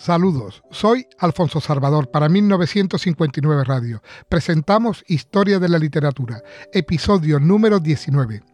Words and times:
Saludos, 0.00 0.62
soy 0.70 1.08
Alfonso 1.18 1.60
Salvador 1.60 2.08
para 2.12 2.28
1959 2.28 3.64
Radio. 3.64 4.00
Presentamos 4.28 5.02
Historia 5.08 5.58
de 5.58 5.68
la 5.68 5.76
Literatura, 5.76 6.40
episodio 6.72 7.40
número 7.40 7.80
19. 7.80 8.44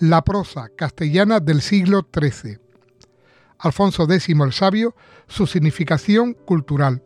La 0.00 0.22
prosa 0.24 0.68
castellana 0.76 1.38
del 1.38 1.62
siglo 1.62 2.08
XIII. 2.12 2.58
Alfonso 3.60 4.02
X 4.10 4.28
el 4.30 4.52
Sabio, 4.52 4.96
su 5.28 5.46
significación 5.46 6.34
cultural. 6.34 7.00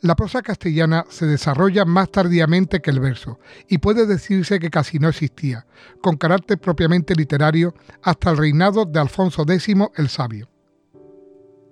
La 0.00 0.16
prosa 0.16 0.42
castellana 0.42 1.04
se 1.08 1.26
desarrolla 1.26 1.84
más 1.84 2.10
tardíamente 2.10 2.80
que 2.80 2.90
el 2.90 2.98
verso 2.98 3.38
y 3.68 3.78
puede 3.78 4.04
decirse 4.04 4.58
que 4.58 4.70
casi 4.70 4.98
no 4.98 5.08
existía, 5.08 5.64
con 6.02 6.16
carácter 6.16 6.58
propiamente 6.58 7.14
literario, 7.14 7.72
hasta 8.02 8.30
el 8.30 8.36
reinado 8.36 8.84
de 8.84 8.98
Alfonso 8.98 9.44
X 9.48 9.68
el 9.94 10.08
Sabio. 10.08 10.48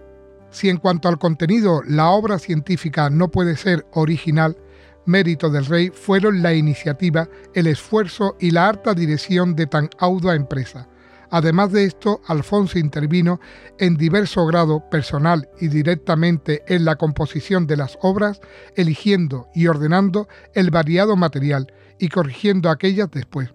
Si 0.49 0.69
en 0.69 0.77
cuanto 0.77 1.09
al 1.09 1.19
contenido 1.19 1.81
la 1.87 2.09
obra 2.09 2.39
científica 2.39 3.09
no 3.09 3.29
puede 3.29 3.55
ser 3.55 3.85
original, 3.91 4.57
mérito 5.05 5.49
del 5.49 5.65
rey 5.65 5.89
fueron 5.89 6.41
la 6.41 6.53
iniciativa, 6.53 7.27
el 7.53 7.67
esfuerzo 7.67 8.35
y 8.39 8.51
la 8.51 8.67
harta 8.67 8.93
dirección 8.93 9.55
de 9.55 9.67
tan 9.67 9.89
audua 9.99 10.35
empresa. 10.35 10.87
Además 11.31 11.71
de 11.71 11.85
esto, 11.85 12.21
Alfonso 12.27 12.77
intervino 12.77 13.39
en 13.79 13.97
diverso 13.97 14.45
grado 14.45 14.89
personal 14.89 15.49
y 15.59 15.67
directamente 15.67 16.63
en 16.67 16.85
la 16.85 16.95
composición 16.95 17.67
de 17.67 17.77
las 17.77 17.97
obras, 18.01 18.39
eligiendo 18.75 19.49
y 19.53 19.67
ordenando 19.67 20.27
el 20.53 20.69
variado 20.69 21.15
material 21.15 21.73
y 21.99 22.09
corrigiendo 22.09 22.69
aquellas 22.69 23.09
después. 23.11 23.53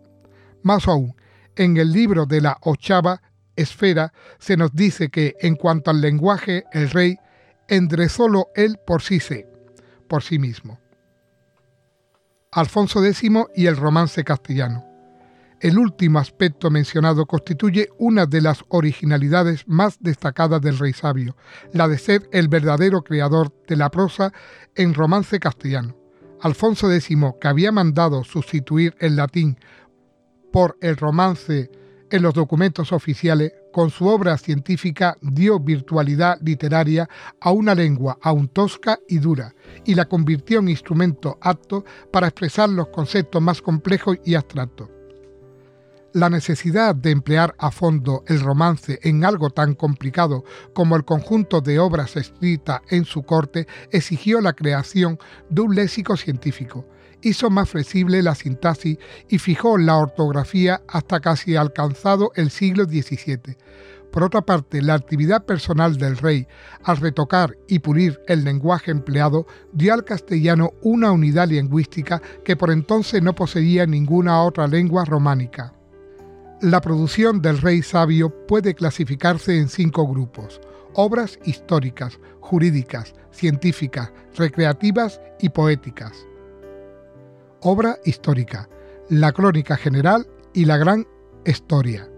Más 0.62 0.88
aún, 0.88 1.14
en 1.56 1.76
el 1.76 1.92
libro 1.92 2.26
de 2.26 2.41
la 2.41 2.58
ochava 2.62 3.22
esfera 3.56 4.12
se 4.38 4.56
nos 4.56 4.75
dice 4.75 5.10
que 5.10 5.36
en 5.41 5.56
cuanto 5.56 5.91
al 5.91 6.00
lenguaje, 6.00 6.64
el 6.72 6.91
rey 6.91 7.19
endrezólo 7.69 8.48
él 8.54 8.78
por 8.86 9.02
sí 9.02 9.20
se, 9.20 9.46
por 10.08 10.22
sí 10.22 10.38
mismo. 10.38 10.79
Alfonso 12.53 13.05
X 13.05 13.31
y 13.55 13.66
el 13.66 13.77
romance 13.77 14.25
castellano. 14.25 14.84
El 15.61 15.78
último 15.78 16.19
aspecto 16.19 16.69
mencionado 16.69 17.25
constituye 17.27 17.91
una 17.99 18.27
de 18.27 18.41
las 18.41 18.65
originalidades 18.71 19.69
más 19.69 19.99
destacadas 20.00 20.61
del 20.61 20.77
rey 20.77 20.93
sabio, 20.93 21.37
la 21.72 21.87
de 21.87 21.97
ser 21.97 22.28
el 22.33 22.49
verdadero 22.49 23.05
creador 23.05 23.55
de 23.69 23.77
la 23.77 23.88
prosa 23.88 24.33
en 24.75 24.94
romance 24.94 25.38
castellano. 25.38 25.97
Alfonso 26.41 26.93
X, 26.93 27.16
que 27.41 27.47
había 27.47 27.71
mandado 27.71 28.25
sustituir 28.25 28.97
el 28.99 29.15
latín 29.15 29.56
por 30.53 30.77
el 30.81 30.97
romance 30.97 31.71
en 32.11 32.22
los 32.22 32.34
documentos 32.34 32.91
oficiales, 32.91 33.53
con 33.72 33.91
su 33.91 34.06
obra 34.06 34.36
científica 34.36 35.16
dio 35.20 35.60
virtualidad 35.60 36.38
literaria 36.42 37.08
a 37.41 37.50
una 37.50 37.75
lengua 37.75 38.19
aún 38.22 38.48
tosca 38.48 38.98
y 39.08 39.19
dura, 39.19 39.54
y 39.84 39.94
la 39.94 40.06
convirtió 40.06 40.60
en 40.60 40.69
instrumento 40.69 41.38
apto 41.41 41.84
para 42.12 42.28
expresar 42.28 42.69
los 42.69 42.88
conceptos 42.88 43.41
más 43.42 43.62
complejos 43.62 44.19
y 44.25 44.34
abstractos. 44.34 44.88
La 46.12 46.28
necesidad 46.28 46.97
de 46.97 47.12
emplear 47.12 47.54
a 47.56 47.70
fondo 47.70 48.25
el 48.26 48.41
romance 48.41 48.98
en 49.04 49.25
algo 49.25 49.50
tan 49.50 49.75
complicado 49.75 50.44
como 50.75 50.97
el 50.97 51.04
conjunto 51.04 51.60
de 51.60 51.78
obras 51.78 52.16
escritas 52.16 52.81
en 52.88 53.04
su 53.04 53.22
corte 53.22 53.69
exigió 53.92 54.41
la 54.41 54.54
creación 54.54 55.20
de 55.50 55.60
un 55.60 55.76
léxico 55.76 56.16
científico, 56.16 56.84
hizo 57.22 57.50
más 57.50 57.70
flexible 57.70 58.22
la 58.22 58.34
sintaxis 58.34 58.98
y 59.28 59.38
fijó 59.38 59.78
la 59.78 59.97
ortografía 59.97 60.82
hasta 60.88 61.20
casi 61.20 61.56
alcanzado 61.56 62.32
el 62.34 62.50
siglo 62.50 62.84
XVII. 62.84 63.56
Por 64.10 64.25
otra 64.25 64.41
parte, 64.42 64.82
la 64.82 64.94
actividad 64.94 65.44
personal 65.44 65.97
del 65.97 66.16
rey 66.16 66.47
al 66.82 66.97
retocar 66.97 67.56
y 67.69 67.78
pulir 67.78 68.20
el 68.26 68.42
lenguaje 68.42 68.91
empleado 68.91 69.47
dio 69.72 69.94
al 69.94 70.04
castellano 70.04 70.72
una 70.82 71.12
unidad 71.12 71.48
lingüística 71.48 72.20
que 72.44 72.56
por 72.56 72.72
entonces 72.72 73.22
no 73.22 73.34
poseía 73.34 73.87
ninguna 73.87 74.42
otra 74.42 74.66
lengua 74.66 75.04
románica. 75.04 75.75
La 76.60 76.81
producción 76.81 77.41
del 77.41 77.58
rey 77.58 77.82
sabio 77.82 78.47
puede 78.47 78.75
clasificarse 78.75 79.56
en 79.56 79.69
cinco 79.69 80.06
grupos, 80.08 80.60
obras 80.94 81.38
históricas, 81.44 82.19
jurídicas, 82.41 83.14
científicas, 83.31 84.12
recreativas 84.34 85.20
y 85.38 85.50
poéticas 85.50 86.26
obra 87.62 87.98
histórica, 88.04 88.69
la 89.09 89.32
Crónica 89.32 89.76
General 89.76 90.26
y 90.53 90.65
la 90.65 90.76
Gran 90.76 91.06
Historia. 91.44 92.09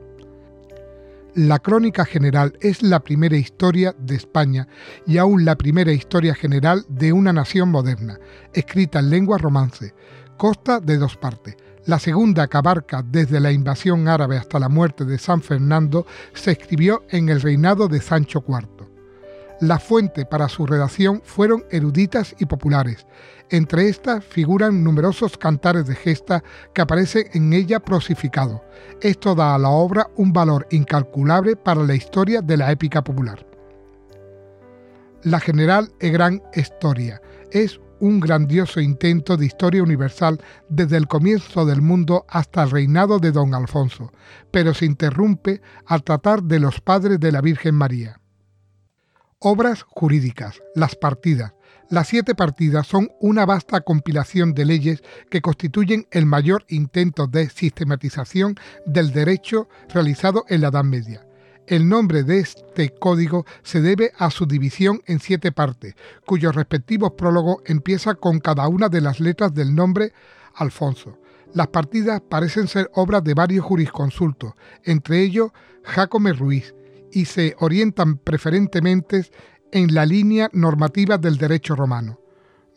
La 1.35 1.59
Crónica 1.61 2.05
General 2.05 2.53
es 2.61 2.83
la 2.83 3.01
primera 3.01 3.37
historia 3.37 3.95
de 3.99 4.17
España 4.17 4.69
y 5.07 5.17
aún 5.19 5.45
la 5.45 5.57
primera 5.57 5.93
historia 5.93 6.35
general 6.35 6.85
de 6.89 7.13
una 7.13 7.33
nación 7.33 7.71
moderna, 7.71 8.19
escrita 8.53 8.99
en 8.99 9.11
lengua 9.11 9.39
romance. 9.39 9.95
Consta 10.37 10.81
de 10.81 10.99
dos 10.99 11.17
partes. 11.17 11.57
La 11.87 11.99
segunda, 11.99 12.47
que 12.47 12.59
abarca 12.59 13.03
desde 13.03 13.41
la 13.41 13.51
invasión 13.51 14.07
árabe 14.09 14.37
hasta 14.37 14.61
la 14.61 14.69
muerte 14.69 15.05
de 15.05 15.19
San 15.19 15.43
Fernando, 15.43 16.07
se 16.35 16.53
escribió 16.53 17.03
en 17.09 17.29
el 17.29 17.41
reinado 17.41 17.89
de 17.89 18.01
Sancho 18.01 18.45
IV. 18.47 18.89
La 19.61 19.79
fuente 19.79 20.27
para 20.27 20.49
su 20.49 20.67
redacción 20.67 21.23
fueron 21.25 21.65
eruditas 21.71 22.35
y 22.39 22.47
populares. 22.47 23.07
Entre 23.53 23.87
estas 23.91 24.25
figuran 24.25 24.83
numerosos 24.83 25.37
cantares 25.37 25.87
de 25.87 25.95
gesta 25.95 26.43
que 26.73 26.81
aparecen 26.81 27.27
en 27.35 27.53
ella 27.53 27.81
prosificados. 27.81 28.63
Esto 29.03 29.35
da 29.35 29.55
a 29.55 29.59
la 29.59 29.69
obra 29.69 30.09
un 30.17 30.33
valor 30.33 30.67
incalculable 30.71 31.55
para 31.57 31.83
la 31.83 31.95
historia 31.95 32.41
de 32.41 32.57
la 32.57 32.73
épica 32.73 33.05
popular. 33.05 33.47
La 35.23 35.39
general 35.39 35.93
e 36.01 36.09
gran 36.09 36.43
historia 36.55 37.21
es 37.51 37.79
un 38.01 38.21
grandioso 38.21 38.81
intento 38.81 39.37
de 39.37 39.45
historia 39.45 39.83
universal 39.83 40.43
desde 40.71 40.97
el 40.97 41.07
comienzo 41.07 41.67
del 41.67 41.83
mundo 41.83 42.25
hasta 42.31 42.63
el 42.63 42.71
reinado 42.71 43.19
de 43.19 43.33
don 43.33 43.55
Alfonso, 43.55 44.15
pero 44.51 44.73
se 44.73 44.87
interrumpe 44.87 45.61
al 45.85 46.05
tratar 46.05 46.43
de 46.43 46.59
los 46.59 46.81
padres 46.81 47.21
de 47.21 47.31
la 47.31 47.43
Virgen 47.43 47.75
María. 47.75 48.19
Obras 49.41 49.83
jurídicas, 49.83 50.63
las 50.75 50.97
partidas. 50.97 51.53
Las 51.93 52.09
siete 52.09 52.35
partidas 52.35 52.87
son 52.87 53.11
una 53.21 53.45
vasta 53.45 53.83
compilación 53.83 54.55
de 54.55 54.65
leyes 54.65 55.03
que 55.29 55.43
constituyen 55.43 56.07
el 56.11 56.25
mayor 56.25 56.65
intento 56.69 57.27
de 57.27 57.51
sistematización 57.51 58.57
del 58.87 59.13
derecho 59.13 59.69
realizado 59.93 60.47
en 60.49 60.63
la 60.63 60.69
Edad 60.69 60.85
Media. 60.85 61.27
El 61.67 61.87
nombre 61.91 62.23
de 62.23 62.39
este 62.39 62.95
código 62.99 63.45
se 63.63 63.83
debe 63.83 64.11
a 64.17 64.31
su 64.31 64.47
división 64.47 65.03
en 65.05 65.21
siete 65.21 65.53
partes, 65.53 65.95
cuyos 66.25 66.55
respectivos 66.55 67.13
prólogos 67.13 67.57
empiezan 67.67 68.17
con 68.17 68.41
cada 68.41 68.67
una 68.69 68.89
de 68.89 69.03
las 69.03 69.21
letras 69.21 69.53
del 69.53 69.75
nombre 69.75 70.15
Alfonso. 70.55 71.19
Las 71.53 71.67
partidas 71.67 72.23
parecen 72.23 72.69
ser 72.69 72.91
obras 72.95 73.23
de 73.23 73.35
varios 73.35 73.67
jurisconsultos, 73.67 74.55
entre 74.85 75.21
ellos 75.21 75.51
Jacome 75.85 76.33
Ruiz, 76.33 76.75
y 77.13 77.27
se 77.27 77.55
orientan 77.59 78.17
preferentemente 78.17 79.27
en 79.73 79.95
la 79.95 80.07
línea 80.07 80.51
normativa 80.53 81.19
del 81.19 81.39
derecho 81.39 81.75
romano. 81.75 82.21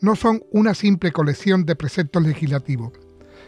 No 0.00 0.16
son 0.16 0.42
una 0.50 0.74
simple 0.74 1.12
colección 1.12 1.64
de 1.64 1.76
preceptos 1.76 2.22
legislativos, 2.22 2.92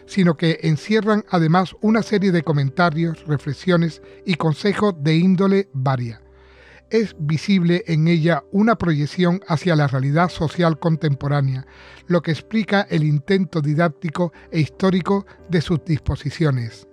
sino 0.05 0.37
que 0.37 0.59
encierran 0.63 1.25
además 1.29 1.75
una 1.81 2.01
serie 2.01 2.31
de 2.31 2.43
comentarios, 2.43 3.25
reflexiones 3.27 4.01
y 4.25 4.35
consejos 4.35 4.95
de 5.01 5.17
índole 5.17 5.69
varia. 5.73 6.21
Es 6.89 7.15
visible 7.19 7.83
en 7.85 8.07
ella 8.07 8.43
una 8.51 8.75
proyección 8.75 9.41
hacia 9.47 9.75
la 9.75 9.87
realidad 9.87 10.29
social 10.29 10.79
contemporánea, 10.79 11.67
lo 12.07 12.21
que 12.21 12.31
explica 12.31 12.81
el 12.89 13.03
intento 13.03 13.61
didáctico 13.61 14.33
e 14.51 14.59
histórico 14.59 15.27
de 15.49 15.61
sus 15.61 15.83
disposiciones. 15.85 16.87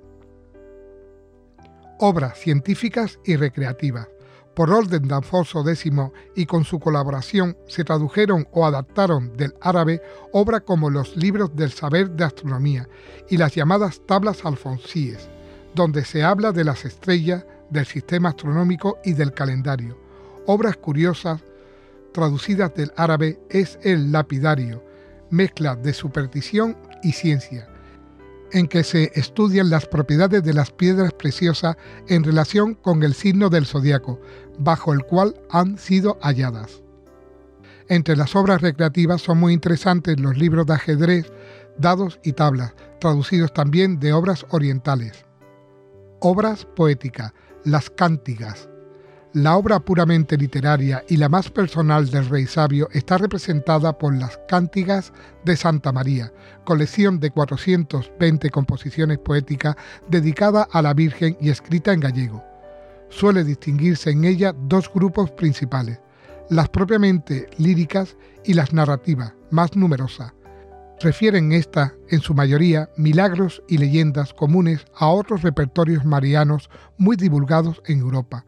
Obras 1.98 2.38
científicas 2.38 3.18
y 3.24 3.36
recreativas 3.36 4.08
por 4.56 4.70
orden 4.70 5.06
de 5.06 5.14
Alfonso 5.14 5.60
X 5.68 5.92
y 6.34 6.46
con 6.46 6.64
su 6.64 6.80
colaboración 6.80 7.58
se 7.68 7.84
tradujeron 7.84 8.48
o 8.52 8.64
adaptaron 8.64 9.36
del 9.36 9.54
árabe 9.60 10.00
obras 10.32 10.62
como 10.62 10.88
los 10.88 11.14
libros 11.14 11.54
del 11.54 11.70
saber 11.70 12.10
de 12.12 12.24
astronomía 12.24 12.88
y 13.28 13.36
las 13.36 13.54
llamadas 13.54 14.00
tablas 14.06 14.46
alfonsíes, 14.46 15.28
donde 15.74 16.06
se 16.06 16.24
habla 16.24 16.52
de 16.52 16.64
las 16.64 16.86
estrellas, 16.86 17.44
del 17.68 17.84
sistema 17.84 18.30
astronómico 18.30 18.98
y 19.04 19.12
del 19.12 19.34
calendario. 19.34 19.98
Obras 20.46 20.78
curiosas 20.78 21.42
traducidas 22.14 22.74
del 22.74 22.92
árabe 22.96 23.38
es 23.50 23.78
el 23.82 24.10
lapidario, 24.10 24.82
mezcla 25.28 25.76
de 25.76 25.92
superstición 25.92 26.78
y 27.02 27.12
ciencia 27.12 27.68
en 28.52 28.68
que 28.68 28.84
se 28.84 29.10
estudian 29.14 29.70
las 29.70 29.86
propiedades 29.86 30.42
de 30.42 30.54
las 30.54 30.70
piedras 30.70 31.12
preciosas 31.12 31.76
en 32.08 32.24
relación 32.24 32.74
con 32.74 33.02
el 33.02 33.14
signo 33.14 33.50
del 33.50 33.66
zodiaco, 33.66 34.20
bajo 34.58 34.92
el 34.92 35.02
cual 35.04 35.34
han 35.50 35.78
sido 35.78 36.18
halladas. 36.22 36.82
Entre 37.88 38.16
las 38.16 38.34
obras 38.34 38.62
recreativas 38.62 39.22
son 39.22 39.38
muy 39.38 39.52
interesantes 39.52 40.18
los 40.18 40.36
libros 40.36 40.66
de 40.66 40.74
ajedrez, 40.74 41.32
dados 41.78 42.18
y 42.24 42.32
tablas, 42.32 42.74
traducidos 43.00 43.52
también 43.52 44.00
de 44.00 44.12
obras 44.12 44.44
orientales. 44.50 45.24
Obras 46.20 46.64
poéticas, 46.64 47.32
las 47.64 47.90
cántigas, 47.90 48.68
la 49.36 49.54
obra 49.54 49.80
puramente 49.80 50.38
literaria 50.38 51.04
y 51.10 51.18
la 51.18 51.28
más 51.28 51.50
personal 51.50 52.08
del 52.08 52.26
rey 52.26 52.46
sabio 52.46 52.88
está 52.92 53.18
representada 53.18 53.98
por 53.98 54.16
las 54.16 54.40
Cántigas 54.48 55.12
de 55.44 55.58
Santa 55.58 55.92
María, 55.92 56.32
colección 56.64 57.20
de 57.20 57.30
420 57.30 58.48
composiciones 58.48 59.18
poéticas 59.18 59.76
dedicada 60.08 60.66
a 60.72 60.80
la 60.80 60.94
Virgen 60.94 61.36
y 61.38 61.50
escrita 61.50 61.92
en 61.92 62.00
gallego. 62.00 62.42
Suele 63.10 63.44
distinguirse 63.44 64.08
en 64.08 64.24
ella 64.24 64.54
dos 64.58 64.90
grupos 64.90 65.30
principales, 65.32 66.00
las 66.48 66.70
propiamente 66.70 67.50
líricas 67.58 68.16
y 68.42 68.54
las 68.54 68.72
narrativas, 68.72 69.34
más 69.50 69.76
numerosas. 69.76 70.32
Refieren 70.98 71.52
estas, 71.52 71.92
en 72.08 72.22
su 72.22 72.32
mayoría, 72.32 72.88
milagros 72.96 73.62
y 73.68 73.76
leyendas 73.76 74.32
comunes 74.32 74.86
a 74.94 75.08
otros 75.08 75.42
repertorios 75.42 76.06
marianos 76.06 76.70
muy 76.96 77.16
divulgados 77.16 77.82
en 77.84 77.98
Europa 77.98 78.46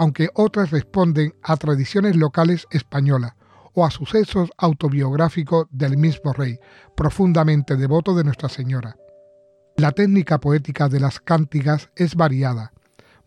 aunque 0.00 0.30
otras 0.32 0.70
responden 0.70 1.34
a 1.42 1.58
tradiciones 1.58 2.16
locales 2.16 2.66
españolas 2.70 3.34
o 3.74 3.84
a 3.84 3.90
sucesos 3.90 4.48
autobiográficos 4.56 5.66
del 5.70 5.98
mismo 5.98 6.32
rey, 6.32 6.58
profundamente 6.96 7.76
devoto 7.76 8.14
de 8.14 8.24
Nuestra 8.24 8.48
Señora. 8.48 8.96
La 9.76 9.92
técnica 9.92 10.40
poética 10.40 10.88
de 10.88 11.00
las 11.00 11.20
cántigas 11.20 11.90
es 11.96 12.14
variada. 12.14 12.72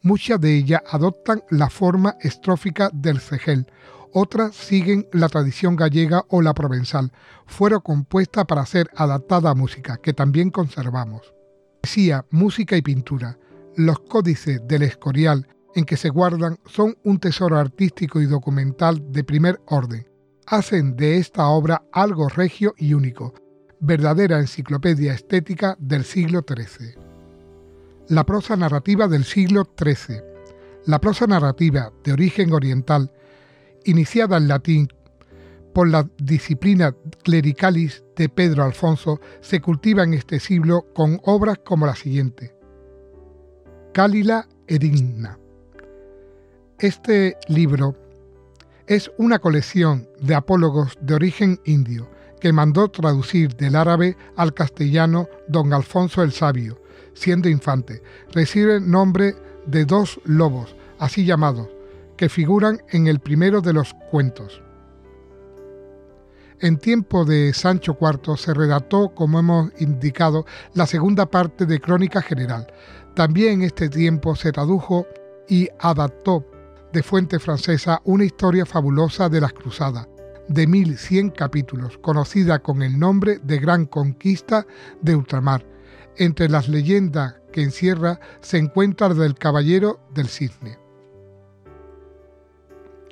Muchas 0.01 0.41
de 0.41 0.57
ellas 0.57 0.81
adoptan 0.89 1.43
la 1.51 1.69
forma 1.69 2.15
estrófica 2.21 2.89
del 2.91 3.19
cegel, 3.19 3.67
otras 4.11 4.55
siguen 4.55 5.07
la 5.11 5.29
tradición 5.29 5.75
gallega 5.75 6.25
o 6.27 6.41
la 6.41 6.55
provenzal. 6.55 7.11
Fueron 7.45 7.81
compuestas 7.81 8.45
para 8.47 8.65
ser 8.65 8.89
adaptada 8.95 9.51
a 9.51 9.55
música, 9.55 9.97
que 9.97 10.13
también 10.13 10.49
conservamos. 10.49 11.35
Poesía, 11.81 12.25
música 12.31 12.75
y 12.75 12.81
pintura. 12.81 13.37
Los 13.75 13.99
códices 13.99 14.59
del 14.67 14.81
Escorial 14.81 15.47
en 15.75 15.85
que 15.85 15.97
se 15.97 16.09
guardan 16.09 16.57
son 16.65 16.95
un 17.03 17.19
tesoro 17.19 17.57
artístico 17.57 18.21
y 18.21 18.25
documental 18.25 19.11
de 19.11 19.23
primer 19.23 19.59
orden. 19.67 20.07
Hacen 20.45 20.95
de 20.95 21.17
esta 21.17 21.47
obra 21.47 21.83
algo 21.91 22.29
regio 22.29 22.73
y 22.77 22.93
único, 22.93 23.33
verdadera 23.79 24.39
enciclopedia 24.39 25.13
estética 25.13 25.75
del 25.79 26.03
siglo 26.03 26.43
XIII. 26.47 26.95
La 28.09 28.25
prosa 28.25 28.55
narrativa 28.55 29.07
del 29.07 29.23
siglo 29.23 29.63
XIII. 29.77 30.21
La 30.85 30.99
prosa 30.99 31.25
narrativa 31.27 31.91
de 32.03 32.11
origen 32.11 32.51
oriental, 32.53 33.11
iniciada 33.85 34.37
en 34.37 34.49
latín 34.49 34.89
por 35.73 35.89
la 35.89 36.07
disciplina 36.17 36.95
clericalis 37.23 38.03
de 38.15 38.29
Pedro 38.29 38.63
Alfonso, 38.63 39.19
se 39.41 39.61
cultiva 39.61 40.03
en 40.03 40.13
este 40.13 40.39
siglo 40.39 40.85
con 40.93 41.19
obras 41.23 41.59
como 41.63 41.85
la 41.85 41.95
siguiente. 41.95 42.53
Cálila 43.93 44.47
Erigna, 44.67 45.39
este 46.83 47.37
libro 47.47 47.95
es 48.87 49.09
una 49.17 49.39
colección 49.39 50.05
de 50.19 50.35
apólogos 50.35 50.97
de 50.99 51.13
origen 51.13 51.61
indio 51.63 52.09
que 52.41 52.51
mandó 52.51 52.89
traducir 52.89 53.55
del 53.55 53.77
árabe 53.77 54.17
al 54.35 54.53
castellano 54.53 55.29
don 55.47 55.71
Alfonso 55.71 56.23
el 56.23 56.33
Sabio, 56.33 56.77
siendo 57.13 57.47
infante. 57.47 58.03
Recibe 58.33 58.81
nombre 58.81 59.33
de 59.65 59.85
dos 59.85 60.19
lobos, 60.25 60.75
así 60.99 61.23
llamados, 61.23 61.69
que 62.17 62.27
figuran 62.27 62.81
en 62.89 63.07
el 63.07 63.21
primero 63.21 63.61
de 63.61 63.71
los 63.71 63.93
cuentos. 64.11 64.61
En 66.59 66.77
tiempo 66.77 67.23
de 67.23 67.53
Sancho 67.53 67.97
IV 67.97 68.35
se 68.35 68.53
redactó, 68.53 69.15
como 69.15 69.39
hemos 69.39 69.71
indicado, 69.79 70.45
la 70.73 70.85
segunda 70.85 71.27
parte 71.27 71.65
de 71.65 71.79
Crónica 71.79 72.21
General. 72.21 72.67
También 73.15 73.53
en 73.53 73.67
este 73.67 73.87
tiempo 73.87 74.35
se 74.35 74.51
tradujo 74.51 75.07
y 75.47 75.69
adaptó 75.79 76.45
de 76.93 77.03
fuente 77.03 77.39
francesa 77.39 78.01
una 78.05 78.23
historia 78.23 78.65
fabulosa 78.65 79.27
de 79.27 79.41
las 79.41 79.51
cruzadas, 79.51 80.07
de 80.47 80.67
1100 80.67 81.31
capítulos, 81.31 81.97
conocida 81.97 82.59
con 82.59 82.83
el 82.83 82.97
nombre 82.99 83.39
de 83.43 83.57
Gran 83.57 83.87
Conquista 83.87 84.65
de 85.01 85.15
Ultramar. 85.15 85.65
Entre 86.15 86.47
las 86.47 86.69
leyendas 86.69 87.41
que 87.51 87.63
encierra 87.63 88.19
se 88.41 88.59
encuentra 88.59 89.09
la 89.09 89.15
del 89.15 89.33
Caballero 89.33 89.99
del 90.13 90.27
Cisne. 90.27 90.77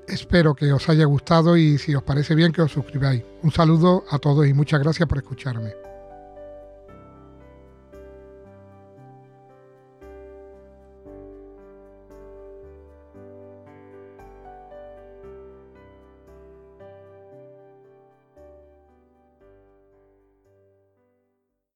Espero 0.08 0.54
que 0.54 0.72
os 0.72 0.88
haya 0.88 1.06
gustado 1.06 1.58
y 1.58 1.80
si 1.80 1.96
os 1.96 2.04
parece 2.04 2.36
bien 2.36 2.52
que 2.52 2.62
os 2.62 2.72
suscribáis. 2.72 3.24
Un 3.42 3.52
saludo 3.52 4.04
a 4.12 4.20
todos 4.20 4.46
y 4.46 4.54
muchas 4.54 4.80
gracias 4.80 5.08
por 5.08 5.18
escucharme. 5.18 5.91